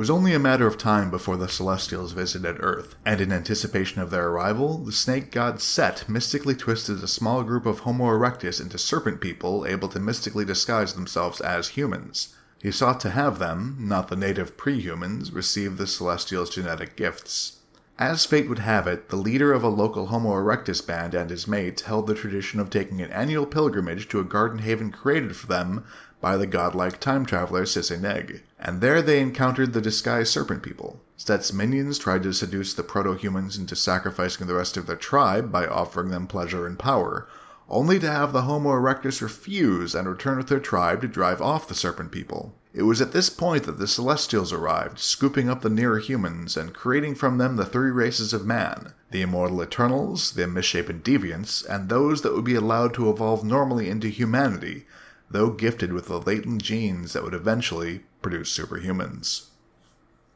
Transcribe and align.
was 0.00 0.08
only 0.08 0.32
a 0.32 0.38
matter 0.38 0.66
of 0.66 0.78
time 0.78 1.10
before 1.10 1.36
the 1.36 1.46
Celestials 1.46 2.12
visited 2.12 2.56
Earth, 2.60 2.94
and 3.04 3.20
in 3.20 3.30
anticipation 3.30 4.00
of 4.00 4.08
their 4.08 4.30
arrival, 4.30 4.78
the 4.78 4.92
snake 4.92 5.30
god 5.30 5.60
Set 5.60 6.08
mystically 6.08 6.54
twisted 6.54 7.04
a 7.04 7.06
small 7.06 7.42
group 7.42 7.66
of 7.66 7.80
Homo 7.80 8.06
erectus 8.06 8.62
into 8.62 8.78
serpent 8.78 9.20
people 9.20 9.66
able 9.66 9.88
to 9.88 10.00
mystically 10.00 10.46
disguise 10.46 10.94
themselves 10.94 11.42
as 11.42 11.68
humans. 11.68 12.34
He 12.62 12.70
sought 12.70 12.98
to 13.00 13.10
have 13.10 13.38
them, 13.38 13.76
not 13.78 14.08
the 14.08 14.16
native 14.16 14.56
pre-humans, 14.56 15.32
receive 15.32 15.76
the 15.76 15.86
Celestials' 15.86 16.48
genetic 16.48 16.96
gifts. 16.96 17.58
As 17.98 18.24
fate 18.24 18.48
would 18.48 18.60
have 18.60 18.86
it, 18.86 19.10
the 19.10 19.16
leader 19.16 19.52
of 19.52 19.62
a 19.62 19.68
local 19.68 20.06
Homo 20.06 20.30
erectus 20.30 20.80
band 20.80 21.14
and 21.14 21.28
his 21.28 21.46
mate 21.46 21.80
held 21.80 22.06
the 22.06 22.14
tradition 22.14 22.58
of 22.58 22.70
taking 22.70 23.02
an 23.02 23.10
annual 23.10 23.44
pilgrimage 23.44 24.08
to 24.08 24.20
a 24.20 24.24
garden 24.24 24.60
haven 24.60 24.90
created 24.92 25.36
for 25.36 25.48
them 25.48 25.84
by 26.20 26.36
the 26.36 26.46
godlike 26.46 27.00
time 27.00 27.24
traveler 27.24 27.64
Sise-Neg, 27.64 28.42
and 28.58 28.80
there 28.80 29.00
they 29.00 29.20
encountered 29.20 29.72
the 29.72 29.80
disguised 29.80 30.32
serpent 30.32 30.62
people. 30.62 31.00
Set's 31.16 31.52
minions 31.52 31.98
tried 31.98 32.22
to 32.24 32.32
seduce 32.32 32.74
the 32.74 32.82
proto-humans 32.82 33.56
into 33.56 33.76
sacrificing 33.76 34.46
the 34.46 34.54
rest 34.54 34.76
of 34.76 34.86
their 34.86 34.96
tribe 34.96 35.50
by 35.50 35.66
offering 35.66 36.10
them 36.10 36.26
pleasure 36.26 36.66
and 36.66 36.78
power, 36.78 37.26
only 37.68 37.98
to 37.98 38.10
have 38.10 38.32
the 38.32 38.42
Homo 38.42 38.70
erectus 38.70 39.22
refuse 39.22 39.94
and 39.94 40.08
return 40.08 40.38
with 40.38 40.48
their 40.48 40.60
tribe 40.60 41.00
to 41.02 41.08
drive 41.08 41.40
off 41.40 41.68
the 41.68 41.74
serpent 41.74 42.10
people. 42.10 42.54
It 42.72 42.82
was 42.82 43.00
at 43.00 43.12
this 43.12 43.30
point 43.30 43.64
that 43.64 43.78
the 43.78 43.88
Celestials 43.88 44.52
arrived, 44.52 44.98
scooping 44.98 45.48
up 45.48 45.62
the 45.62 45.70
nearer 45.70 45.98
humans 45.98 46.56
and 46.56 46.72
creating 46.72 47.16
from 47.16 47.38
them 47.38 47.56
the 47.56 47.64
three 47.64 47.90
races 47.90 48.32
of 48.32 48.46
man 48.46 48.92
the 49.10 49.22
immortal 49.22 49.60
Eternals, 49.60 50.32
the 50.32 50.46
misshapen 50.46 51.00
Deviants, 51.00 51.66
and 51.68 51.88
those 51.88 52.22
that 52.22 52.32
would 52.32 52.44
be 52.44 52.54
allowed 52.54 52.94
to 52.94 53.10
evolve 53.10 53.42
normally 53.42 53.90
into 53.90 54.06
humanity, 54.06 54.86
though 55.30 55.50
gifted 55.50 55.92
with 55.92 56.06
the 56.06 56.20
latent 56.20 56.62
genes 56.62 57.12
that 57.12 57.22
would 57.22 57.34
eventually 57.34 58.00
produce 58.20 58.56
superhumans. 58.56 59.46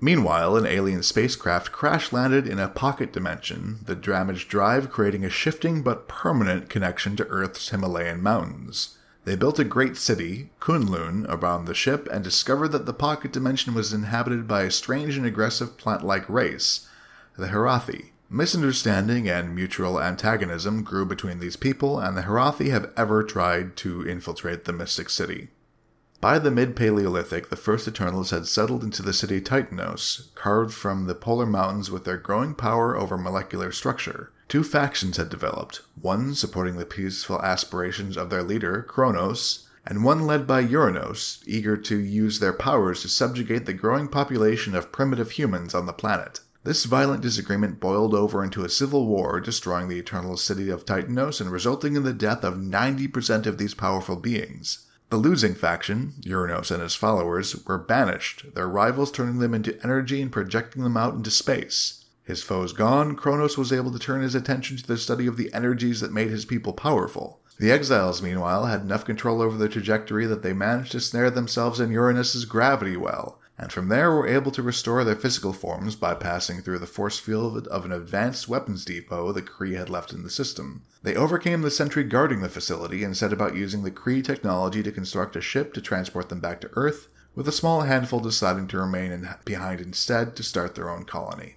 Meanwhile, 0.00 0.56
an 0.56 0.66
alien 0.66 1.02
spacecraft 1.02 1.72
crash 1.72 2.12
landed 2.12 2.46
in 2.46 2.58
a 2.58 2.68
pocket 2.68 3.12
dimension, 3.12 3.78
the 3.86 3.94
damaged 3.94 4.48
drive 4.48 4.90
creating 4.90 5.24
a 5.24 5.30
shifting 5.30 5.82
but 5.82 6.08
permanent 6.08 6.68
connection 6.68 7.16
to 7.16 7.26
Earth's 7.28 7.70
Himalayan 7.70 8.22
mountains. 8.22 8.98
They 9.24 9.36
built 9.36 9.58
a 9.58 9.64
great 9.64 9.96
city, 9.96 10.50
K'un-Lun, 10.60 11.26
around 11.28 11.64
the 11.64 11.74
ship 11.74 12.06
and 12.12 12.22
discovered 12.22 12.68
that 12.68 12.84
the 12.84 12.92
pocket 12.92 13.32
dimension 13.32 13.72
was 13.72 13.92
inhabited 13.92 14.46
by 14.46 14.64
a 14.64 14.70
strange 14.70 15.16
and 15.16 15.24
aggressive 15.24 15.78
plant 15.78 16.04
like 16.04 16.28
race, 16.28 16.86
the 17.38 17.46
H'ylthri. 17.46 18.10
Misunderstanding 18.30 19.28
and 19.28 19.54
mutual 19.54 20.00
antagonism 20.00 20.82
grew 20.82 21.04
between 21.04 21.38
these 21.38 21.56
people, 21.56 22.00
and 22.00 22.16
the 22.16 22.22
H'ylthri 22.22 22.70
have 22.70 22.90
ever 22.96 23.22
tried 23.22 23.76
to 23.76 24.06
infiltrate 24.08 24.64
the 24.64 24.72
Mystic 24.72 25.10
City. 25.10 25.50
By 26.20 26.38
the 26.38 26.50
mid 26.50 26.74
Paleolithic, 26.74 27.50
the 27.50 27.56
first 27.56 27.86
Eternals 27.86 28.30
had 28.30 28.46
settled 28.46 28.82
into 28.82 29.02
the 29.02 29.12
city 29.12 29.42
Titanos, 29.42 30.34
carved 30.34 30.72
from 30.72 31.04
the 31.04 31.14
polar 31.14 31.44
mountains 31.44 31.90
with 31.90 32.04
their 32.04 32.16
growing 32.16 32.54
power 32.54 32.96
over 32.96 33.18
molecular 33.18 33.70
structure. 33.70 34.32
Two 34.48 34.64
factions 34.64 35.18
had 35.18 35.28
developed, 35.28 35.82
one 36.00 36.34
supporting 36.34 36.76
the 36.76 36.86
peaceful 36.86 37.42
aspirations 37.42 38.16
of 38.16 38.30
their 38.30 38.42
leader, 38.42 38.82
Kronos, 38.82 39.68
and 39.86 40.02
one 40.02 40.26
led 40.26 40.46
by 40.46 40.64
Uranos, 40.64 41.42
eager 41.46 41.76
to 41.76 41.98
use 41.98 42.40
their 42.40 42.54
powers 42.54 43.02
to 43.02 43.08
subjugate 43.08 43.66
the 43.66 43.74
growing 43.74 44.08
population 44.08 44.74
of 44.74 44.92
primitive 44.92 45.32
humans 45.32 45.74
on 45.74 45.84
the 45.84 45.92
planet. 45.92 46.40
This 46.64 46.86
violent 46.86 47.20
disagreement 47.20 47.78
boiled 47.78 48.14
over 48.14 48.42
into 48.42 48.64
a 48.64 48.70
civil 48.70 49.06
war, 49.06 49.38
destroying 49.38 49.88
the 49.88 49.98
eternal 49.98 50.38
city 50.38 50.70
of 50.70 50.86
Titanos 50.86 51.38
and 51.38 51.52
resulting 51.52 51.94
in 51.94 52.04
the 52.04 52.14
death 52.14 52.42
of 52.42 52.54
90% 52.54 53.44
of 53.44 53.58
these 53.58 53.74
powerful 53.74 54.16
beings. 54.16 54.86
The 55.10 55.18
losing 55.18 55.54
faction, 55.54 56.14
Uranos 56.22 56.70
and 56.70 56.82
his 56.82 56.94
followers, 56.94 57.54
were 57.66 57.76
banished, 57.76 58.54
their 58.54 58.66
rivals 58.66 59.12
turning 59.12 59.40
them 59.40 59.52
into 59.52 59.78
energy 59.84 60.22
and 60.22 60.32
projecting 60.32 60.82
them 60.82 60.96
out 60.96 61.12
into 61.12 61.30
space. 61.30 62.06
His 62.24 62.42
foes 62.42 62.72
gone, 62.72 63.14
Kronos 63.14 63.58
was 63.58 63.70
able 63.70 63.92
to 63.92 63.98
turn 63.98 64.22
his 64.22 64.34
attention 64.34 64.78
to 64.78 64.86
the 64.86 64.96
study 64.96 65.26
of 65.26 65.36
the 65.36 65.52
energies 65.52 66.00
that 66.00 66.14
made 66.14 66.30
his 66.30 66.46
people 66.46 66.72
powerful. 66.72 67.40
The 67.58 67.70
exiles, 67.70 68.22
meanwhile, 68.22 68.64
had 68.64 68.80
enough 68.80 69.04
control 69.04 69.42
over 69.42 69.58
their 69.58 69.68
trajectory 69.68 70.24
that 70.26 70.42
they 70.42 70.54
managed 70.54 70.92
to 70.92 71.00
snare 71.00 71.30
themselves 71.30 71.78
in 71.78 71.90
Uranus's 71.90 72.46
gravity 72.46 72.96
well, 72.96 73.38
and 73.56 73.70
from 73.70 73.88
there 73.88 74.10
were 74.10 74.26
able 74.26 74.50
to 74.50 74.62
restore 74.62 75.04
their 75.04 75.14
physical 75.14 75.52
forms 75.52 75.94
by 75.94 76.14
passing 76.14 76.60
through 76.60 76.78
the 76.78 76.86
force 76.86 77.18
field 77.18 77.66
of 77.68 77.84
an 77.84 77.92
advanced 77.92 78.48
weapons 78.48 78.84
depot 78.84 79.30
the 79.32 79.42
Kree 79.42 79.76
had 79.76 79.88
left 79.88 80.12
in 80.12 80.22
the 80.22 80.30
system. 80.30 80.82
They 81.02 81.14
overcame 81.14 81.62
the 81.62 81.70
sentry 81.70 82.02
guarding 82.02 82.40
the 82.40 82.48
facility 82.48 83.04
and 83.04 83.16
set 83.16 83.32
about 83.32 83.54
using 83.54 83.84
the 83.84 83.90
Kree 83.90 84.24
technology 84.24 84.82
to 84.82 84.90
construct 84.90 85.36
a 85.36 85.40
ship 85.40 85.72
to 85.74 85.80
transport 85.80 86.28
them 86.28 86.40
back 86.40 86.60
to 86.62 86.70
Earth, 86.72 87.08
with 87.34 87.46
a 87.46 87.52
small 87.52 87.82
handful 87.82 88.20
deciding 88.20 88.66
to 88.68 88.78
remain 88.78 89.12
in, 89.12 89.28
behind 89.44 89.80
instead 89.80 90.34
to 90.36 90.42
start 90.42 90.74
their 90.74 90.90
own 90.90 91.04
colony. 91.04 91.56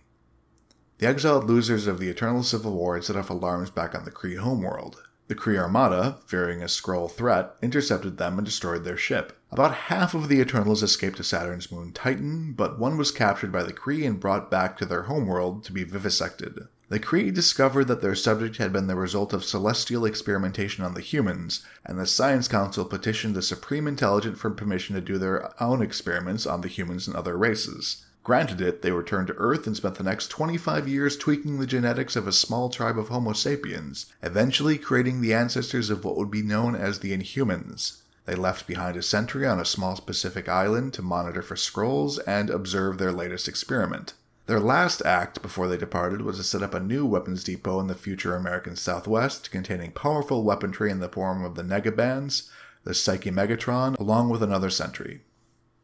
The 0.99 1.07
exiled 1.07 1.45
losers 1.45 1.87
of 1.87 1.99
the 1.99 2.09
Eternal 2.09 2.43
Civil 2.43 2.73
War 2.73 2.95
had 2.95 3.03
set 3.03 3.15
off 3.15 3.29
alarms 3.29 3.69
back 3.69 3.93
on 3.93 4.03
the 4.03 4.11
Kree 4.11 4.37
homeworld. 4.37 5.06
The 5.27 5.35
Kree 5.35 5.57
Armada, 5.57 6.19
fearing 6.25 6.61
a 6.61 6.67
Skrull 6.67 7.11
threat, 7.11 7.55
intercepted 7.61 8.17
them 8.17 8.37
and 8.37 8.45
destroyed 8.45 8.85
their 8.85 8.95
ship. 8.95 9.37
About 9.51 9.73
half 9.73 10.13
of 10.13 10.29
the 10.29 10.39
Eternals 10.39 10.81
escaped 10.81 11.17
to 11.17 11.23
Saturn's 11.23 11.69
moon 11.69 11.91
Titan, 11.91 12.53
but 12.53 12.79
one 12.79 12.95
was 12.97 13.11
captured 13.11 13.51
by 13.51 13.63
the 13.63 13.73
Kree 13.73 14.07
and 14.07 14.21
brought 14.21 14.49
back 14.49 14.77
to 14.77 14.85
their 14.85 15.03
homeworld 15.03 15.65
to 15.65 15.73
be 15.73 15.83
vivisected. 15.83 16.67
The 16.89 16.99
Kree 17.01 17.33
discovered 17.33 17.89
that 17.89 17.99
their 18.01 18.15
subject 18.15 18.55
had 18.55 18.71
been 18.71 18.87
the 18.87 18.95
result 18.95 19.33
of 19.33 19.43
celestial 19.43 20.05
experimentation 20.05 20.85
on 20.85 20.93
the 20.93 21.01
humans, 21.01 21.65
and 21.85 21.99
the 21.99 22.07
Science 22.07 22.47
Council 22.47 22.85
petitioned 22.85 23.35
the 23.35 23.41
Supreme 23.41 23.87
Intelligence 23.87 24.39
for 24.39 24.49
permission 24.49 24.95
to 24.95 25.01
do 25.01 25.17
their 25.17 25.51
own 25.61 25.81
experiments 25.81 26.45
on 26.45 26.61
the 26.61 26.69
humans 26.69 27.05
and 27.05 27.17
other 27.17 27.37
races. 27.37 28.05
Granted 28.27 28.59
it, 28.59 28.81
they 28.81 28.91
returned 28.91 29.27
to 29.27 29.35
Earth 29.37 29.67
and 29.67 29.77
spent 29.77 29.95
the 29.95 30.03
next 30.03 30.27
25 30.27 30.85
years 30.85 31.15
tweaking 31.15 31.59
the 31.59 31.65
genetics 31.65 32.17
of 32.17 32.27
a 32.27 32.33
small 32.33 32.69
tribe 32.69 32.99
of 32.99 33.07
Homo 33.07 33.31
sapiens, 33.31 34.07
eventually 34.21 34.77
creating 34.77 35.21
the 35.21 35.33
ancestors 35.33 35.89
of 35.89 36.03
what 36.03 36.17
would 36.17 36.29
be 36.29 36.41
known 36.41 36.75
as 36.75 36.99
the 36.99 37.17
Inhumans. 37.17 38.01
They 38.25 38.35
left 38.35 38.67
behind 38.67 38.97
a 38.97 39.01
sentry 39.01 39.47
on 39.47 39.61
a 39.61 39.65
small 39.65 39.95
Pacific 39.95 40.49
island 40.49 40.93
to 40.95 41.01
monitor 41.01 41.41
for 41.41 41.55
Skrulls 41.55 42.19
and 42.27 42.49
observe 42.49 42.97
their 42.97 43.13
latest 43.13 43.47
experiment. 43.47 44.13
Their 44.47 44.59
last 44.59 45.01
act 45.05 45.41
before 45.41 45.69
they 45.69 45.77
departed 45.77 46.21
was 46.21 46.35
to 46.35 46.43
set 46.43 46.61
up 46.61 46.73
a 46.73 46.81
new 46.81 47.05
weapons 47.05 47.45
depot 47.45 47.79
in 47.79 47.87
the 47.87 47.95
future 47.95 48.35
American 48.35 48.75
Southwest 48.75 49.51
containing 49.51 49.93
powerful 49.93 50.43
weaponry 50.43 50.91
in 50.91 50.99
the 50.99 51.07
form 51.07 51.45
of 51.45 51.55
the 51.55 51.63
Negabands, 51.63 52.49
the 52.83 52.93
Psyche 52.93 53.31
Magnitron, 53.31 53.97
along 53.97 54.27
with 54.27 54.43
another 54.43 54.69
sentry. 54.69 55.21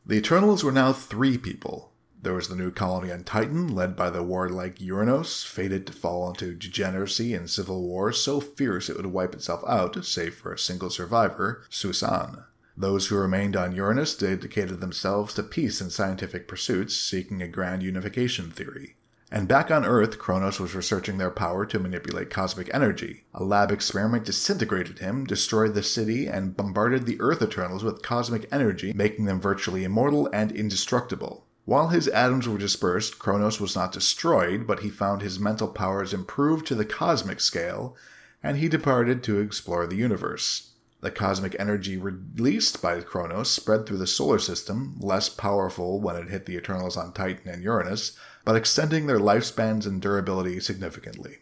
The 0.06 0.18
Eternals 0.18 0.66
were 0.66 0.74
now 0.74 0.92
three 0.92 1.38
people, 1.38 1.93
there 2.24 2.34
was 2.34 2.48
the 2.48 2.56
new 2.56 2.72
colony 2.72 3.12
on 3.12 3.24
Titan, 3.24 3.76
led 3.76 3.96
by 3.96 4.10
the 4.10 4.24
warlike 4.24 4.80
Uranos, 4.80 5.46
fated 5.46 5.86
to 5.86 5.94
fall 5.94 6.30
into 6.30 6.56
degeneracy 6.56 7.34
and 7.34 7.50
civil 7.50 7.84
war 7.84 8.12
so 8.14 8.40
fierce 8.40 8.90
it 8.90 8.96
would 8.96 9.08
wipe 9.08 9.34
itself 9.34 9.62
out, 9.68 10.04
save 10.06 10.34
for 10.36 10.54
a 10.54 10.58
single 10.58 10.90
survivor, 10.90 11.64
Sui-San. 11.70 12.46
Those 12.78 13.08
who 13.08 13.18
remained 13.18 13.56
on 13.56 13.76
Uranus 13.76 14.16
dedicated 14.16 14.80
themselves 14.80 15.34
to 15.36 15.44
peace 15.44 15.82
and 15.82 15.92
scientific 15.92 16.48
pursuits, 16.48 16.96
seeking 16.96 17.42
a 17.42 17.48
grand 17.48 17.84
unification 17.84 18.50
theory. 18.50 18.96
And 19.30 19.48
back 19.48 19.70
on 19.70 19.84
Earth, 19.84 20.18
Kronos 20.18 20.60
was 20.60 20.76
researching 20.76 21.18
their 21.18 21.32
power 21.32 21.66
to 21.66 21.80
manipulate 21.80 22.30
cosmic 22.30 22.74
energy. 22.74 23.26
A 23.34 23.44
lab 23.44 23.72
experiment 23.72 24.26
disintegrated 24.26 25.00
him, 25.00 25.26
destroyed 25.26 25.74
the 25.74 25.84
city, 25.84 26.28
and 26.28 26.56
bombarded 26.56 27.06
the 27.06 27.20
Earth 27.20 27.42
Eternals 27.42 27.84
with 27.84 28.02
cosmic 28.02 28.48
energy, 28.52 28.94
making 28.94 29.26
them 29.26 29.42
virtually 29.42 29.84
immortal 29.84 30.30
and 30.32 30.52
indestructible. 30.52 31.46
While 31.66 31.88
his 31.88 32.10
atoms 32.10 32.48
were 32.48 32.58
dispersed, 32.58 33.20
Kronos 33.20 33.60
was 33.60 33.76
not 33.76 33.94
destroyed, 33.94 34.68
but 34.68 34.82
he 34.82 34.90
found 34.90 35.22
his 35.22 35.40
mental 35.40 35.70
powers 35.70 36.14
improved 36.14 36.68
to 36.68 36.76
the 36.76 36.84
cosmic 36.84 37.40
scale, 37.40 37.96
and 38.44 38.58
he 38.58 38.68
departed 38.68 39.24
to 39.24 39.40
explore 39.40 39.88
the 39.88 39.96
universe. 39.96 40.72
The 41.00 41.12
cosmic 41.12 41.56
energy 41.60 41.98
released 41.98 42.82
by 42.82 43.00
Kronos 43.00 43.50
spread 43.50 43.86
through 43.86 43.98
the 43.98 44.08
solar 44.08 44.40
system, 44.40 44.98
less 45.00 45.30
powerful 45.30 46.02
when 46.02 46.18
it 46.18 46.30
hit 46.30 46.46
the 46.46 46.58
Eternals 46.58 46.98
on 46.98 47.14
Titan 47.14 47.50
and 47.50 47.64
Uranus, 47.64 48.18
but 48.44 48.58
extending 48.58 49.08
their 49.08 49.20
lifespans 49.20 49.86
and 49.86 50.02
durability 50.02 50.60
significantly. 50.60 51.40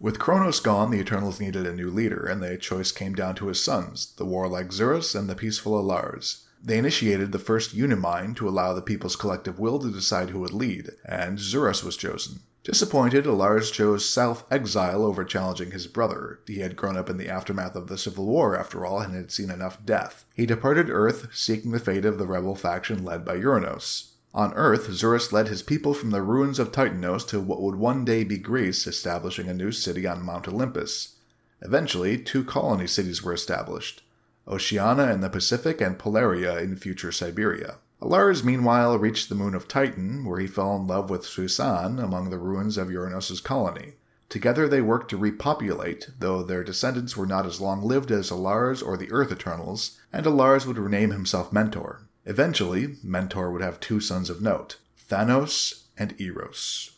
With 0.00 0.18
Kronos 0.18 0.58
gone, 0.58 0.90
the 0.90 1.00
Eternals 1.00 1.38
needed 1.38 1.66
a 1.66 1.74
new 1.74 1.90
leader, 1.90 2.24
and 2.24 2.42
the 2.42 2.56
choice 2.56 2.90
came 2.90 3.14
down 3.14 3.36
to 3.36 3.46
his 3.46 3.62
sons, 3.62 4.12
the 4.16 4.24
warlike 4.24 4.72
Zuras 4.72 5.14
and 5.14 5.28
the 5.28 5.36
peaceful 5.36 5.80
Alars. 5.80 6.46
They 6.62 6.76
initiated 6.76 7.32
the 7.32 7.38
first 7.38 7.74
Unimind 7.74 8.36
to 8.36 8.48
allow 8.48 8.74
the 8.74 8.82
people's 8.82 9.16
collective 9.16 9.58
will 9.58 9.78
to 9.78 9.90
decide 9.90 10.30
who 10.30 10.40
would 10.40 10.52
lead, 10.52 10.90
and 11.06 11.38
Zuras 11.38 11.82
was 11.82 11.96
chosen. 11.96 12.40
Disappointed, 12.62 13.24
Alars 13.24 13.72
chose 13.72 14.06
self 14.06 14.44
exile 14.50 15.02
over 15.02 15.24
challenging 15.24 15.70
his 15.70 15.86
brother. 15.86 16.40
He 16.46 16.58
had 16.58 16.76
grown 16.76 16.98
up 16.98 17.08
in 17.08 17.16
the 17.16 17.30
aftermath 17.30 17.74
of 17.74 17.86
the 17.88 17.96
Civil 17.96 18.26
War, 18.26 18.54
after 18.54 18.84
all, 18.84 19.00
and 19.00 19.14
had 19.14 19.32
seen 19.32 19.50
enough 19.50 19.78
death. 19.86 20.26
He 20.34 20.44
departed 20.44 20.90
Earth, 20.90 21.28
seeking 21.32 21.70
the 21.70 21.78
fate 21.78 22.04
of 22.04 22.18
the 22.18 22.26
rebel 22.26 22.54
faction 22.54 23.02
led 23.02 23.24
by 23.24 23.38
Uranos. 23.38 24.10
On 24.34 24.52
Earth, 24.52 24.90
Zuras 24.90 25.32
led 25.32 25.48
his 25.48 25.62
people 25.62 25.94
from 25.94 26.10
the 26.10 26.20
ruins 26.20 26.58
of 26.58 26.70
Titanos 26.70 27.26
to 27.28 27.40
what 27.40 27.62
would 27.62 27.76
one 27.76 28.04
day 28.04 28.22
be 28.22 28.36
Greece, 28.36 28.86
establishing 28.86 29.48
a 29.48 29.54
new 29.54 29.72
city 29.72 30.06
on 30.06 30.22
Mount 30.22 30.46
Olympus. 30.46 31.16
Eventually, 31.62 32.18
two 32.18 32.44
colony 32.44 32.86
cities 32.86 33.22
were 33.22 33.32
established. 33.32 34.02
Oceania 34.50 35.12
in 35.12 35.20
the 35.20 35.30
Pacific, 35.30 35.80
and 35.80 35.98
Polaria 35.98 36.60
in 36.60 36.76
future 36.76 37.12
Siberia. 37.12 37.76
Alars, 38.02 38.42
meanwhile, 38.42 38.98
reached 38.98 39.28
the 39.28 39.34
moon 39.34 39.54
of 39.54 39.68
Titan, 39.68 40.24
where 40.24 40.40
he 40.40 40.46
fell 40.46 40.74
in 40.76 40.86
love 40.86 41.08
with 41.08 41.24
Sui-San 41.24 41.98
among 41.98 42.30
the 42.30 42.38
ruins 42.38 42.76
of 42.76 42.88
Uranos' 42.88 43.42
colony. 43.42 43.94
Together 44.28 44.68
they 44.68 44.80
worked 44.80 45.10
to 45.10 45.16
repopulate, 45.16 46.08
though 46.18 46.42
their 46.42 46.64
descendants 46.64 47.16
were 47.16 47.26
not 47.26 47.46
as 47.46 47.60
long 47.60 47.82
lived 47.82 48.10
as 48.10 48.30
Alars 48.30 48.84
or 48.84 48.96
the 48.96 49.10
Earth 49.12 49.32
Eternals, 49.32 49.98
and 50.12 50.24
Alars 50.24 50.66
would 50.66 50.78
rename 50.78 51.10
himself 51.10 51.52
Mentor. 51.52 52.02
Eventually, 52.24 52.96
Mentor 53.02 53.50
would 53.50 53.62
have 53.62 53.80
two 53.80 54.00
sons 54.00 54.30
of 54.30 54.40
note, 54.40 54.76
Thanos 55.08 55.84
and 55.98 56.18
Eros. 56.20 56.92